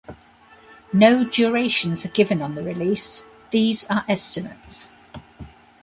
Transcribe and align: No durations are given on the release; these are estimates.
No 0.91 1.25
durations 1.25 2.03
are 2.07 2.09
given 2.09 2.41
on 2.41 2.55
the 2.55 2.63
release; 2.63 3.23
these 3.51 3.85
are 3.87 4.03
estimates. 4.09 4.89